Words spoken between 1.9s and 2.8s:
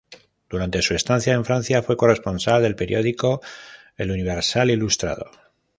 corresponsal del